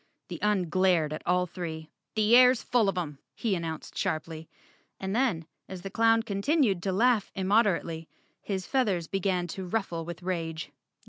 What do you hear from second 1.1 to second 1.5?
at all